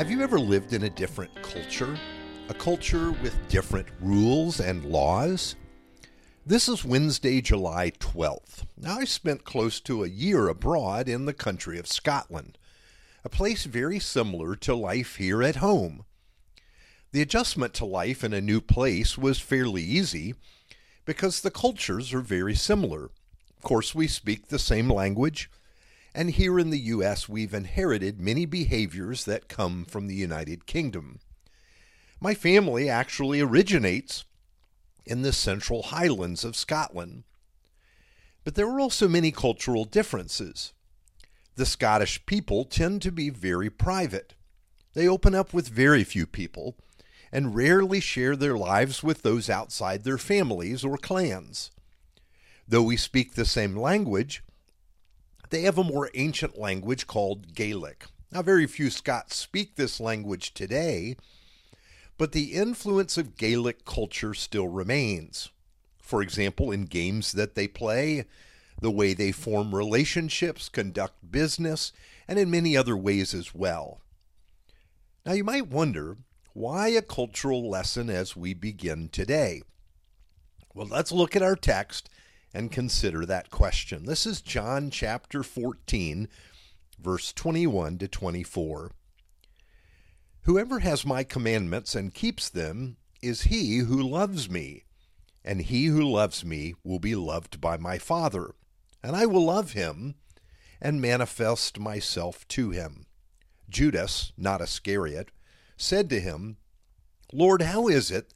Have 0.00 0.10
you 0.10 0.22
ever 0.22 0.40
lived 0.40 0.72
in 0.72 0.84
a 0.84 0.88
different 0.88 1.30
culture? 1.42 1.94
A 2.48 2.54
culture 2.54 3.12
with 3.12 3.36
different 3.50 3.86
rules 4.00 4.58
and 4.58 4.82
laws? 4.82 5.56
This 6.46 6.70
is 6.70 6.86
Wednesday, 6.86 7.42
July 7.42 7.90
12th. 7.98 8.64
Now, 8.78 8.96
I 8.96 9.04
spent 9.04 9.44
close 9.44 9.78
to 9.80 10.02
a 10.02 10.08
year 10.08 10.48
abroad 10.48 11.06
in 11.06 11.26
the 11.26 11.34
country 11.34 11.78
of 11.78 11.86
Scotland, 11.86 12.56
a 13.26 13.28
place 13.28 13.64
very 13.64 13.98
similar 13.98 14.56
to 14.56 14.74
life 14.74 15.16
here 15.16 15.42
at 15.42 15.56
home. 15.56 16.06
The 17.12 17.20
adjustment 17.20 17.74
to 17.74 17.84
life 17.84 18.24
in 18.24 18.32
a 18.32 18.40
new 18.40 18.62
place 18.62 19.18
was 19.18 19.38
fairly 19.38 19.82
easy 19.82 20.34
because 21.04 21.42
the 21.42 21.50
cultures 21.50 22.14
are 22.14 22.22
very 22.22 22.54
similar. 22.54 23.10
Of 23.54 23.62
course, 23.62 23.94
we 23.94 24.06
speak 24.06 24.48
the 24.48 24.58
same 24.58 24.88
language, 24.88 25.50
and 26.14 26.30
here 26.30 26.58
in 26.58 26.70
the 26.70 26.78
U.S., 26.78 27.28
we've 27.28 27.54
inherited 27.54 28.20
many 28.20 28.46
behaviors 28.46 29.24
that 29.24 29.48
come 29.48 29.84
from 29.84 30.06
the 30.06 30.14
United 30.14 30.66
Kingdom. 30.66 31.20
My 32.20 32.34
family 32.34 32.88
actually 32.88 33.40
originates 33.40 34.24
in 35.06 35.22
the 35.22 35.32
central 35.32 35.84
highlands 35.84 36.44
of 36.44 36.56
Scotland. 36.56 37.24
But 38.44 38.54
there 38.54 38.68
are 38.68 38.80
also 38.80 39.08
many 39.08 39.30
cultural 39.30 39.84
differences. 39.84 40.72
The 41.56 41.66
Scottish 41.66 42.24
people 42.26 42.64
tend 42.64 43.02
to 43.02 43.12
be 43.12 43.30
very 43.30 43.70
private. 43.70 44.34
They 44.94 45.06
open 45.06 45.34
up 45.34 45.52
with 45.52 45.68
very 45.68 46.04
few 46.04 46.26
people 46.26 46.76
and 47.32 47.54
rarely 47.54 48.00
share 48.00 48.34
their 48.34 48.56
lives 48.56 49.02
with 49.02 49.22
those 49.22 49.48
outside 49.48 50.02
their 50.02 50.18
families 50.18 50.84
or 50.84 50.96
clans. 50.96 51.70
Though 52.66 52.82
we 52.82 52.96
speak 52.96 53.34
the 53.34 53.44
same 53.44 53.76
language, 53.76 54.42
they 55.50 55.62
have 55.62 55.78
a 55.78 55.84
more 55.84 56.10
ancient 56.14 56.58
language 56.58 57.06
called 57.06 57.54
Gaelic. 57.54 58.06
Now, 58.32 58.42
very 58.42 58.66
few 58.66 58.90
Scots 58.90 59.36
speak 59.36 59.74
this 59.74 60.00
language 60.00 60.54
today, 60.54 61.16
but 62.16 62.32
the 62.32 62.52
influence 62.52 63.18
of 63.18 63.36
Gaelic 63.36 63.84
culture 63.84 64.34
still 64.34 64.68
remains. 64.68 65.50
For 66.00 66.22
example, 66.22 66.70
in 66.70 66.84
games 66.84 67.32
that 67.32 67.54
they 67.54 67.66
play, 67.66 68.24
the 68.80 68.90
way 68.90 69.12
they 69.12 69.32
form 69.32 69.74
relationships, 69.74 70.68
conduct 70.68 71.30
business, 71.30 71.92
and 72.28 72.38
in 72.38 72.50
many 72.50 72.76
other 72.76 72.96
ways 72.96 73.34
as 73.34 73.54
well. 73.54 74.00
Now, 75.26 75.32
you 75.32 75.44
might 75.44 75.68
wonder 75.68 76.16
why 76.52 76.88
a 76.88 77.02
cultural 77.02 77.68
lesson 77.68 78.08
as 78.10 78.36
we 78.36 78.54
begin 78.54 79.08
today? 79.08 79.62
Well, 80.74 80.86
let's 80.86 81.12
look 81.12 81.34
at 81.34 81.42
our 81.42 81.56
text 81.56 82.08
and 82.52 82.72
consider 82.72 83.24
that 83.26 83.50
question. 83.50 84.06
This 84.06 84.26
is 84.26 84.40
John 84.40 84.90
chapter 84.90 85.42
14, 85.42 86.28
verse 86.98 87.32
21 87.32 87.98
to 87.98 88.08
24. 88.08 88.90
Whoever 90.42 90.80
has 90.80 91.06
my 91.06 91.22
commandments 91.22 91.94
and 91.94 92.14
keeps 92.14 92.48
them 92.48 92.96
is 93.22 93.42
he 93.42 93.78
who 93.78 94.02
loves 94.02 94.50
me, 94.50 94.84
and 95.44 95.60
he 95.60 95.86
who 95.86 96.02
loves 96.02 96.44
me 96.44 96.74
will 96.82 96.98
be 96.98 97.14
loved 97.14 97.60
by 97.60 97.76
my 97.76 97.98
Father, 97.98 98.54
and 99.02 99.14
I 99.14 99.26
will 99.26 99.44
love 99.44 99.72
him 99.72 100.16
and 100.80 101.00
manifest 101.00 101.78
myself 101.78 102.48
to 102.48 102.70
him. 102.70 103.06
Judas, 103.68 104.32
not 104.36 104.60
Iscariot, 104.60 105.30
said 105.76 106.10
to 106.10 106.20
him, 106.20 106.56
Lord, 107.32 107.62
how 107.62 107.86
is 107.86 108.10
it 108.10 108.34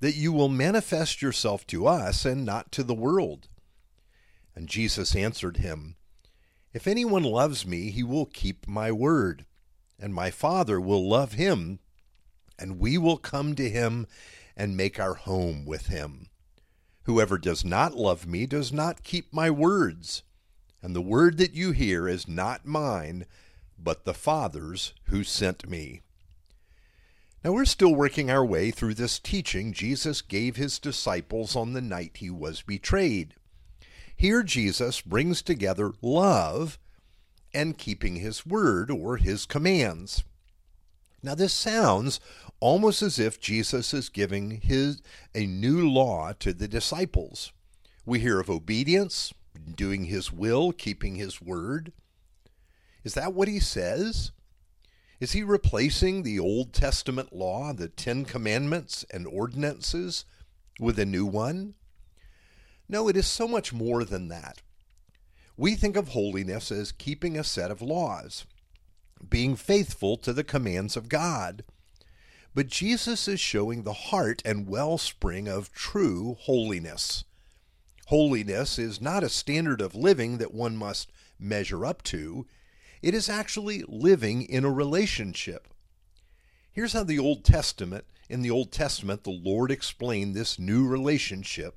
that 0.00 0.16
you 0.16 0.32
will 0.32 0.48
manifest 0.48 1.22
yourself 1.22 1.66
to 1.68 1.86
us 1.86 2.26
and 2.26 2.44
not 2.44 2.70
to 2.72 2.82
the 2.82 2.94
world? 2.94 3.48
And 4.54 4.68
Jesus 4.68 5.16
answered 5.16 5.56
him, 5.56 5.96
If 6.72 6.86
anyone 6.86 7.24
loves 7.24 7.66
me, 7.66 7.90
he 7.90 8.02
will 8.02 8.26
keep 8.26 8.68
my 8.68 8.92
word, 8.92 9.46
and 9.98 10.14
my 10.14 10.30
Father 10.30 10.80
will 10.80 11.08
love 11.08 11.32
him, 11.32 11.80
and 12.58 12.78
we 12.78 12.96
will 12.96 13.16
come 13.16 13.54
to 13.56 13.68
him 13.68 14.06
and 14.56 14.76
make 14.76 15.00
our 15.00 15.14
home 15.14 15.64
with 15.64 15.86
him. 15.86 16.28
Whoever 17.02 17.36
does 17.36 17.64
not 17.64 17.94
love 17.94 18.26
me 18.26 18.46
does 18.46 18.72
not 18.72 19.02
keep 19.02 19.32
my 19.32 19.50
words, 19.50 20.22
and 20.80 20.94
the 20.94 21.02
word 21.02 21.36
that 21.38 21.54
you 21.54 21.72
hear 21.72 22.08
is 22.08 22.28
not 22.28 22.64
mine, 22.64 23.26
but 23.78 24.04
the 24.04 24.14
Father's 24.14 24.94
who 25.04 25.24
sent 25.24 25.68
me. 25.68 26.00
Now, 27.44 27.52
we're 27.52 27.66
still 27.66 27.94
working 27.94 28.30
our 28.30 28.44
way 28.44 28.70
through 28.70 28.94
this 28.94 29.18
teaching 29.18 29.74
Jesus 29.74 30.22
gave 30.22 30.56
his 30.56 30.78
disciples 30.78 31.54
on 31.54 31.74
the 31.74 31.82
night 31.82 32.16
he 32.16 32.30
was 32.30 32.62
betrayed. 32.62 33.34
Here, 34.24 34.42
Jesus 34.42 35.02
brings 35.02 35.42
together 35.42 35.92
love 36.00 36.78
and 37.52 37.76
keeping 37.76 38.16
his 38.16 38.46
word 38.46 38.90
or 38.90 39.18
his 39.18 39.44
commands. 39.44 40.24
Now, 41.22 41.34
this 41.34 41.52
sounds 41.52 42.20
almost 42.58 43.02
as 43.02 43.18
if 43.18 43.38
Jesus 43.38 43.92
is 43.92 44.08
giving 44.08 44.62
his, 44.62 45.02
a 45.34 45.44
new 45.44 45.86
law 45.86 46.32
to 46.38 46.54
the 46.54 46.66
disciples. 46.66 47.52
We 48.06 48.20
hear 48.20 48.40
of 48.40 48.48
obedience, 48.48 49.34
doing 49.76 50.04
his 50.04 50.32
will, 50.32 50.72
keeping 50.72 51.16
his 51.16 51.42
word. 51.42 51.92
Is 53.02 53.12
that 53.12 53.34
what 53.34 53.48
he 53.48 53.60
says? 53.60 54.32
Is 55.20 55.32
he 55.32 55.42
replacing 55.42 56.22
the 56.22 56.38
Old 56.38 56.72
Testament 56.72 57.34
law, 57.34 57.74
the 57.74 57.88
Ten 57.88 58.24
Commandments 58.24 59.04
and 59.10 59.26
ordinances, 59.26 60.24
with 60.80 60.98
a 60.98 61.04
new 61.04 61.26
one? 61.26 61.74
No, 62.88 63.08
it 63.08 63.16
is 63.16 63.26
so 63.26 63.48
much 63.48 63.72
more 63.72 64.04
than 64.04 64.28
that. 64.28 64.62
We 65.56 65.74
think 65.74 65.96
of 65.96 66.08
holiness 66.08 66.72
as 66.72 66.92
keeping 66.92 67.38
a 67.38 67.44
set 67.44 67.70
of 67.70 67.80
laws, 67.80 68.44
being 69.28 69.56
faithful 69.56 70.16
to 70.18 70.32
the 70.32 70.44
commands 70.44 70.96
of 70.96 71.08
God. 71.08 71.64
But 72.54 72.66
Jesus 72.66 73.26
is 73.26 73.40
showing 73.40 73.82
the 73.82 73.92
heart 73.92 74.42
and 74.44 74.68
wellspring 74.68 75.48
of 75.48 75.72
true 75.72 76.36
holiness. 76.40 77.24
Holiness 78.06 78.78
is 78.78 79.00
not 79.00 79.24
a 79.24 79.28
standard 79.28 79.80
of 79.80 79.94
living 79.94 80.38
that 80.38 80.52
one 80.52 80.76
must 80.76 81.10
measure 81.38 81.86
up 81.86 82.02
to, 82.04 82.46
it 83.00 83.14
is 83.14 83.28
actually 83.28 83.84
living 83.86 84.42
in 84.42 84.64
a 84.64 84.70
relationship. 84.70 85.68
Here's 86.72 86.92
how 86.92 87.04
the 87.04 87.18
Old 87.18 87.44
Testament, 87.44 88.04
in 88.28 88.42
the 88.42 88.50
Old 88.50 88.72
Testament, 88.72 89.24
the 89.24 89.30
Lord 89.30 89.70
explained 89.70 90.34
this 90.34 90.58
new 90.58 90.86
relationship 90.86 91.76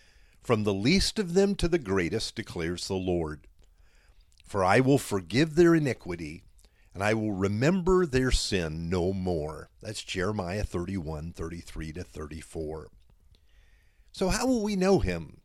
from 0.41 0.63
the 0.63 0.73
least 0.73 1.19
of 1.19 1.33
them 1.33 1.55
to 1.55 1.67
the 1.67 1.79
greatest, 1.79 2.35
declares 2.35 2.87
the 2.87 2.95
Lord. 2.95 3.47
For 4.45 4.63
I 4.63 4.79
will 4.79 4.97
forgive 4.97 5.55
their 5.55 5.75
iniquity, 5.75 6.43
and 6.93 7.03
I 7.03 7.13
will 7.13 7.31
remember 7.31 8.05
their 8.05 8.31
sin 8.31 8.89
no 8.89 9.13
more. 9.13 9.69
That's 9.81 10.03
Jeremiah 10.03 10.63
31, 10.63 11.33
33 11.33 11.93
to 11.93 12.03
34. 12.03 12.89
So, 14.11 14.29
how 14.29 14.45
will 14.45 14.61
we 14.61 14.75
know 14.75 14.99
him? 14.99 15.41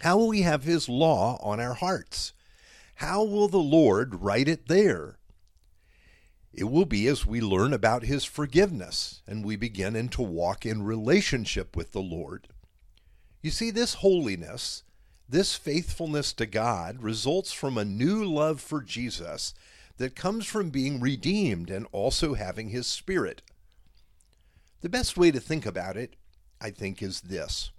How 0.00 0.16
will 0.16 0.28
we 0.28 0.42
have 0.42 0.64
his 0.64 0.88
law 0.88 1.38
on 1.40 1.60
our 1.60 1.74
hearts? 1.74 2.32
How 2.96 3.22
will 3.22 3.48
the 3.48 3.58
Lord 3.58 4.22
write 4.22 4.48
it 4.48 4.68
there? 4.68 5.18
It 6.52 6.64
will 6.64 6.84
be 6.84 7.06
as 7.08 7.26
we 7.26 7.40
learn 7.40 7.72
about 7.72 8.04
his 8.04 8.24
forgiveness 8.24 9.22
and 9.26 9.44
we 9.44 9.56
begin 9.56 10.08
to 10.08 10.22
walk 10.22 10.64
in 10.64 10.82
relationship 10.82 11.76
with 11.76 11.92
the 11.92 12.02
Lord. 12.02 12.48
You 13.44 13.50
see, 13.50 13.70
this 13.70 13.92
holiness, 13.96 14.84
this 15.28 15.54
faithfulness 15.54 16.32
to 16.32 16.46
God, 16.46 17.02
results 17.02 17.52
from 17.52 17.76
a 17.76 17.84
new 17.84 18.24
love 18.24 18.58
for 18.58 18.80
Jesus 18.80 19.52
that 19.98 20.16
comes 20.16 20.46
from 20.46 20.70
being 20.70 20.98
redeemed 20.98 21.68
and 21.68 21.86
also 21.92 22.32
having 22.32 22.70
His 22.70 22.86
Spirit. 22.86 23.42
The 24.80 24.88
best 24.88 25.18
way 25.18 25.30
to 25.30 25.40
think 25.40 25.66
about 25.66 25.98
it, 25.98 26.16
I 26.58 26.70
think, 26.70 27.02
is 27.02 27.20
this. 27.20 27.70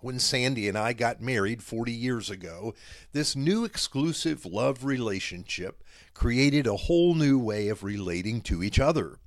When 0.00 0.18
Sandy 0.18 0.68
and 0.68 0.76
I 0.76 0.92
got 0.92 1.22
married 1.22 1.62
40 1.62 1.92
years 1.92 2.28
ago, 2.28 2.74
this 3.12 3.36
new 3.36 3.64
exclusive 3.64 4.44
love 4.44 4.84
relationship 4.84 5.84
created 6.14 6.66
a 6.66 6.74
whole 6.74 7.14
new 7.14 7.38
way 7.38 7.68
of 7.68 7.84
relating 7.84 8.40
to 8.40 8.60
each 8.60 8.80
other. 8.80 9.18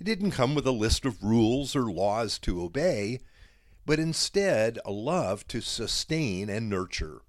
It 0.00 0.04
didn't 0.04 0.30
come 0.30 0.54
with 0.54 0.66
a 0.66 0.72
list 0.72 1.04
of 1.04 1.22
rules 1.22 1.76
or 1.76 1.92
laws 1.92 2.38
to 2.38 2.62
obey 2.62 3.20
but 3.90 3.98
instead 3.98 4.78
a 4.84 4.92
love 4.92 5.44
to 5.48 5.60
sustain 5.60 6.48
and 6.48 6.68
nurture. 6.68 7.22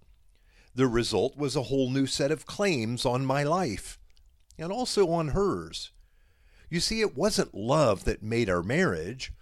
The 0.76 0.86
result 0.86 1.36
was 1.36 1.56
a 1.56 1.64
whole 1.64 1.90
new 1.90 2.06
set 2.06 2.30
of 2.30 2.46
claims 2.46 3.04
on 3.04 3.26
my 3.26 3.42
life, 3.42 3.98
and 4.60 4.72
also 4.72 5.10
on 5.10 5.30
hers. 5.30 5.90
You 6.70 6.80
see, 6.80 7.02
it 7.02 7.18
wasn't 7.18 7.56
love 7.56 8.04
that 8.04 8.22
made 8.22 8.48
our 8.48 8.62
marriage, 8.62 9.34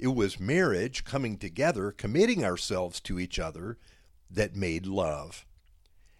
it 0.00 0.08
was 0.08 0.40
marriage 0.40 1.04
coming 1.04 1.38
together, 1.38 1.92
committing 1.92 2.44
ourselves 2.44 2.98
to 3.02 3.20
each 3.20 3.38
other, 3.38 3.78
that 4.28 4.56
made 4.56 4.84
love. 4.84 5.46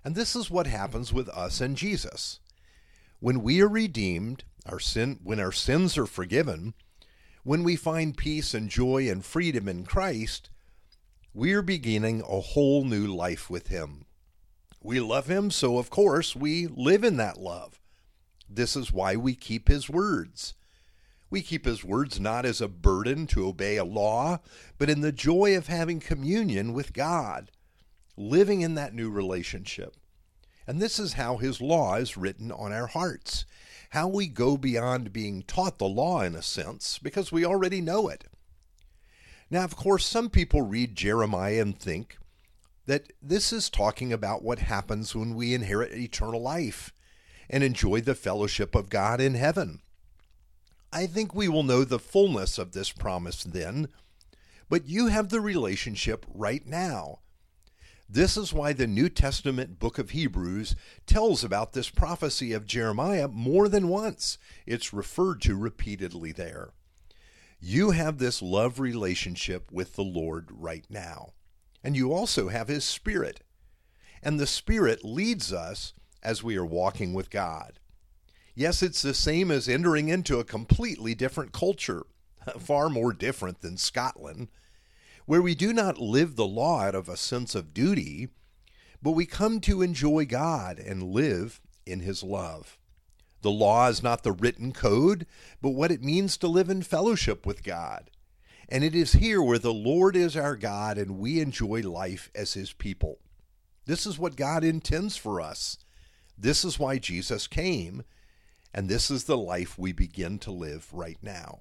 And 0.04 0.14
this 0.14 0.36
is 0.36 0.52
what 0.52 0.68
happens 0.68 1.12
with 1.12 1.28
us 1.30 1.60
and 1.60 1.76
Jesus. 1.76 2.38
When 3.18 3.42
we 3.42 3.60
are 3.60 3.66
redeemed, 3.66 4.44
our 4.66 4.78
sin 4.78 5.18
when 5.24 5.40
our 5.40 5.50
sins 5.50 5.98
are 5.98 6.06
forgiven, 6.06 6.74
when 7.44 7.62
we 7.62 7.76
find 7.76 8.16
peace 8.16 8.54
and 8.54 8.70
joy 8.70 9.08
and 9.08 9.22
freedom 9.22 9.68
in 9.68 9.84
Christ, 9.84 10.48
we 11.34 11.52
are 11.52 11.62
beginning 11.62 12.22
a 12.22 12.40
whole 12.40 12.84
new 12.84 13.06
life 13.06 13.50
with 13.50 13.68
him. 13.68 14.06
We 14.82 14.98
love 14.98 15.26
him, 15.26 15.50
so 15.50 15.76
of 15.76 15.90
course 15.90 16.34
we 16.34 16.66
live 16.66 17.04
in 17.04 17.18
that 17.18 17.38
love. 17.38 17.80
This 18.48 18.76
is 18.76 18.92
why 18.92 19.16
we 19.16 19.34
keep 19.34 19.68
his 19.68 19.90
words. 19.90 20.54
We 21.28 21.42
keep 21.42 21.66
his 21.66 21.84
words 21.84 22.18
not 22.18 22.46
as 22.46 22.62
a 22.62 22.68
burden 22.68 23.26
to 23.28 23.46
obey 23.46 23.76
a 23.76 23.84
law, 23.84 24.38
but 24.78 24.88
in 24.88 25.02
the 25.02 25.12
joy 25.12 25.54
of 25.56 25.66
having 25.66 26.00
communion 26.00 26.72
with 26.72 26.94
God, 26.94 27.50
living 28.16 28.62
in 28.62 28.74
that 28.76 28.94
new 28.94 29.10
relationship. 29.10 29.96
And 30.66 30.80
this 30.80 30.98
is 30.98 31.14
how 31.14 31.36
his 31.36 31.60
law 31.60 31.96
is 31.96 32.16
written 32.16 32.50
on 32.50 32.72
our 32.72 32.86
hearts, 32.86 33.44
how 33.94 34.08
we 34.08 34.26
go 34.26 34.56
beyond 34.56 35.12
being 35.12 35.40
taught 35.44 35.78
the 35.78 35.86
law 35.86 36.20
in 36.20 36.34
a 36.34 36.42
sense, 36.42 36.98
because 36.98 37.30
we 37.30 37.44
already 37.44 37.80
know 37.80 38.08
it. 38.08 38.24
Now, 39.48 39.62
of 39.62 39.76
course, 39.76 40.04
some 40.04 40.30
people 40.30 40.62
read 40.62 40.96
Jeremiah 40.96 41.62
and 41.62 41.78
think 41.78 42.18
that 42.86 43.12
this 43.22 43.52
is 43.52 43.70
talking 43.70 44.12
about 44.12 44.42
what 44.42 44.58
happens 44.58 45.14
when 45.14 45.36
we 45.36 45.54
inherit 45.54 45.92
eternal 45.92 46.42
life 46.42 46.92
and 47.48 47.62
enjoy 47.62 48.00
the 48.00 48.16
fellowship 48.16 48.74
of 48.74 48.90
God 48.90 49.20
in 49.20 49.34
heaven. 49.34 49.78
I 50.92 51.06
think 51.06 51.32
we 51.32 51.46
will 51.46 51.62
know 51.62 51.84
the 51.84 52.00
fullness 52.00 52.58
of 52.58 52.72
this 52.72 52.90
promise 52.90 53.44
then, 53.44 53.86
but 54.68 54.88
you 54.88 55.06
have 55.06 55.28
the 55.28 55.40
relationship 55.40 56.26
right 56.34 56.66
now. 56.66 57.20
This 58.08 58.36
is 58.36 58.52
why 58.52 58.74
the 58.74 58.86
New 58.86 59.08
Testament 59.08 59.78
book 59.78 59.98
of 59.98 60.10
Hebrews 60.10 60.76
tells 61.06 61.42
about 61.42 61.72
this 61.72 61.88
prophecy 61.88 62.52
of 62.52 62.66
Jeremiah 62.66 63.28
more 63.28 63.68
than 63.68 63.88
once. 63.88 64.36
It's 64.66 64.92
referred 64.92 65.40
to 65.42 65.56
repeatedly 65.56 66.32
there. 66.32 66.70
You 67.60 67.92
have 67.92 68.18
this 68.18 68.42
love 68.42 68.78
relationship 68.78 69.72
with 69.72 69.94
the 69.94 70.04
Lord 70.04 70.50
right 70.50 70.84
now, 70.90 71.32
and 71.82 71.96
you 71.96 72.12
also 72.12 72.48
have 72.48 72.68
His 72.68 72.84
Spirit. 72.84 73.40
And 74.22 74.38
the 74.38 74.46
Spirit 74.46 75.02
leads 75.02 75.50
us 75.50 75.94
as 76.22 76.42
we 76.42 76.56
are 76.56 76.64
walking 76.64 77.14
with 77.14 77.30
God. 77.30 77.78
Yes, 78.54 78.82
it's 78.82 79.02
the 79.02 79.14
same 79.14 79.50
as 79.50 79.68
entering 79.68 80.10
into 80.10 80.38
a 80.38 80.44
completely 80.44 81.14
different 81.14 81.52
culture, 81.52 82.04
far 82.58 82.90
more 82.90 83.14
different 83.14 83.62
than 83.62 83.78
Scotland, 83.78 84.48
where 85.26 85.42
we 85.42 85.54
do 85.54 85.72
not 85.72 85.98
live 85.98 86.36
the 86.36 86.46
law 86.46 86.82
out 86.82 86.94
of 86.94 87.08
a 87.08 87.16
sense 87.16 87.54
of 87.54 87.74
duty, 87.74 88.28
but 89.02 89.12
we 89.12 89.26
come 89.26 89.60
to 89.60 89.82
enjoy 89.82 90.24
God 90.24 90.78
and 90.78 91.02
live 91.02 91.60
in 91.86 92.00
His 92.00 92.22
love. 92.22 92.78
The 93.42 93.50
law 93.50 93.88
is 93.88 94.02
not 94.02 94.22
the 94.22 94.32
written 94.32 94.72
code, 94.72 95.26
but 95.60 95.70
what 95.70 95.90
it 95.90 96.02
means 96.02 96.36
to 96.38 96.48
live 96.48 96.70
in 96.70 96.82
fellowship 96.82 97.44
with 97.44 97.62
God. 97.62 98.10
And 98.68 98.82
it 98.82 98.94
is 98.94 99.12
here 99.12 99.42
where 99.42 99.58
the 99.58 99.74
Lord 99.74 100.16
is 100.16 100.36
our 100.36 100.56
God 100.56 100.96
and 100.96 101.18
we 101.18 101.40
enjoy 101.40 101.82
life 101.82 102.30
as 102.34 102.54
His 102.54 102.72
people. 102.72 103.18
This 103.86 104.06
is 104.06 104.18
what 104.18 104.36
God 104.36 104.64
intends 104.64 105.16
for 105.18 105.40
us. 105.40 105.76
This 106.38 106.64
is 106.64 106.78
why 106.78 106.98
Jesus 106.98 107.46
came, 107.46 108.02
and 108.72 108.88
this 108.88 109.10
is 109.10 109.24
the 109.24 109.36
life 109.36 109.78
we 109.78 109.92
begin 109.92 110.38
to 110.40 110.50
live 110.50 110.88
right 110.92 111.18
now. 111.22 111.60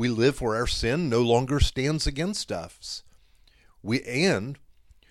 We 0.00 0.08
live 0.08 0.40
where 0.40 0.56
our 0.56 0.66
sin 0.66 1.10
no 1.10 1.20
longer 1.20 1.60
stands 1.60 2.06
against 2.06 2.50
us. 2.50 3.02
We 3.82 4.02
and 4.04 4.58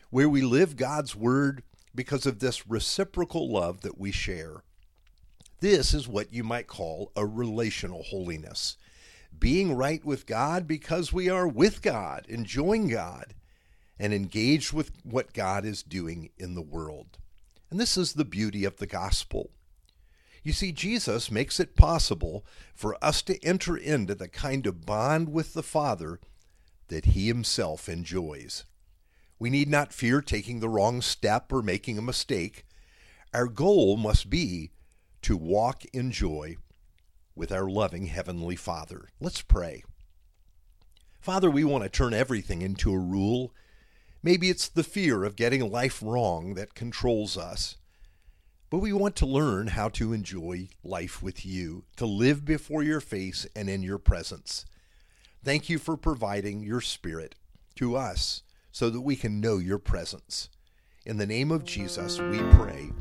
where 0.10 0.28
we 0.28 0.42
live 0.42 0.78
God's 0.78 1.16
word 1.16 1.62
because 1.94 2.26
of 2.26 2.40
this 2.40 2.68
reciprocal 2.68 3.52
love 3.52 3.82
that 3.82 4.00
we 4.00 4.12
share. 4.12 4.64
This 5.60 5.94
is 5.94 6.08
what 6.08 6.34
you 6.34 6.44
might 6.44 6.66
call 6.66 7.12
a 7.16 7.24
relational 7.24 8.02
holiness. 8.02 8.78
Being 9.38 9.76
right 9.76 10.04
with 10.04 10.26
God 10.26 10.68
because 10.68 11.14
we 11.14 11.30
are 11.30 11.48
with 11.48 11.84
God, 11.84 12.26
enjoying 12.28 12.88
God, 12.88 13.36
and 14.00 14.12
engaged 14.12 14.74
with 14.74 14.92
what 15.04 15.34
God 15.34 15.66
is 15.66 15.84
doing 15.84 16.32
in 16.40 16.56
the 16.56 16.64
world. 16.64 17.20
And 17.70 17.80
this 17.80 17.96
is 17.96 18.14
the 18.14 18.26
beauty 18.26 18.66
of 18.66 18.78
the 18.78 18.88
gospel. 18.88 19.52
You 20.44 20.54
see, 20.54 20.72
Jesus 20.72 21.30
makes 21.32 21.60
it 21.60 21.76
possible 21.76 22.46
for 22.74 22.98
us 23.04 23.22
to 23.24 23.44
enter 23.44 23.76
into 23.76 24.16
the 24.16 24.28
kind 24.28 24.66
of 24.66 24.86
bond 24.86 25.30
with 25.32 25.54
the 25.54 25.64
Father 25.64 26.20
that 26.88 27.06
He 27.06 27.28
Himself 27.28 27.90
enjoys. 27.90 28.66
We 29.38 29.50
need 29.50 29.70
not 29.70 29.94
fear 29.94 30.22
taking 30.22 30.60
the 30.60 30.70
wrong 30.70 31.02
step 31.02 31.52
or 31.52 31.62
making 31.62 31.98
a 31.98 32.04
mistake. 32.04 32.66
Our 33.34 33.48
goal 33.48 33.96
must 33.96 34.30
be 34.30 34.72
to 35.22 35.38
walk 35.38 35.84
in 35.94 36.12
joy 36.12 36.58
with 37.36 37.52
our 37.52 37.70
loving 37.70 38.08
Heavenly 38.08 38.56
Father. 38.56 39.10
Let's 39.20 39.42
pray. 39.42 39.84
Father, 41.20 41.50
we 41.50 41.64
want 41.64 41.84
to 41.84 41.90
turn 41.90 42.14
everything 42.14 42.62
into 42.62 42.94
a 42.94 42.98
rule 42.98 43.54
Maybe 44.22 44.50
it's 44.50 44.68
the 44.68 44.84
fear 44.84 45.24
of 45.24 45.38
getting 45.38 45.72
life 45.72 46.02
wrong 46.04 46.56
that 46.56 46.76
controls 46.76 47.38
us. 47.38 47.78
But 48.69 48.80
we 48.80 48.94
want 48.94 49.16
to 49.18 49.25
learn 49.25 49.68
how 49.68 49.89
to 49.89 50.13
enjoy 50.13 50.69
life 50.83 51.24
with 51.24 51.45
you, 51.45 51.86
to 51.98 52.06
live 52.06 52.45
before 52.45 52.83
your 52.83 53.01
face 53.01 53.48
and 53.56 53.69
in 53.69 53.81
your 53.81 53.98
presence. 53.98 54.66
Thank 55.44 55.69
you 55.69 55.80
for 55.80 55.98
providing 55.98 56.62
your 56.62 56.81
Spirit 56.81 57.36
to 57.75 57.95
us 57.95 58.44
so 58.71 58.89
that 58.89 59.01
we 59.01 59.16
can 59.16 59.42
know 59.42 59.57
your 59.57 59.80
presence. 59.80 60.50
In 61.06 61.18
the 61.18 61.25
name 61.25 61.51
of 61.51 61.66
Jesus, 61.66 62.19
we 62.19 62.39
pray. 62.39 62.92